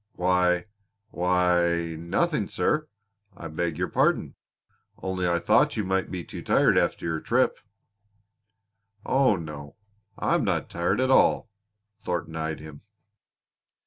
"Why 0.13 0.65
why 1.11 1.95
nothing, 1.99 2.47
sir. 2.47 2.87
I 3.37 3.49
beg 3.49 3.77
your 3.77 3.87
pardon. 3.87 4.33
Only 4.97 5.27
I 5.29 5.37
thought 5.37 5.77
you 5.77 5.83
might 5.83 6.09
be 6.09 6.23
too 6.23 6.41
tired 6.41 6.75
after 6.75 7.05
your 7.05 7.19
trip." 7.19 7.59
"Oh, 9.05 9.35
no. 9.35 9.75
I 10.17 10.33
am 10.33 10.43
not 10.43 10.71
tired 10.71 10.99
at 11.01 11.11
all." 11.11 11.51
Thornton 12.03 12.35
eyed 12.35 12.59
him. 12.59 12.81